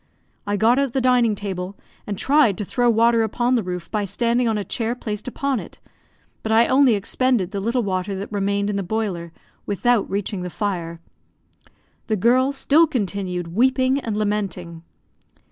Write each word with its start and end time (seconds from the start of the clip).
I 0.47 0.57
got 0.57 0.79
out 0.79 0.93
the 0.93 0.99
dining 0.99 1.35
table, 1.35 1.75
and 2.07 2.17
tried 2.17 2.57
to 2.57 2.65
throw 2.65 2.89
water 2.89 3.21
upon 3.21 3.53
the 3.53 3.61
roof 3.61 3.91
by 3.91 4.03
standing 4.03 4.47
on 4.47 4.57
a 4.57 4.63
chair 4.63 4.95
placed 4.95 5.27
upon 5.27 5.59
it, 5.59 5.77
but 6.41 6.51
I 6.51 6.65
only 6.65 6.95
expended 6.95 7.51
the 7.51 7.59
little 7.59 7.83
water 7.83 8.15
that 8.15 8.31
remained 8.31 8.71
in 8.71 8.77
the 8.77 8.81
boiler, 8.81 9.31
without 9.67 10.09
reaching 10.09 10.41
the 10.41 10.49
fire. 10.49 10.99
The 12.07 12.15
girl 12.15 12.51
still 12.51 12.87
continued 12.87 13.53
weeping 13.53 13.99
and 13.99 14.17
lamenting. 14.17 14.81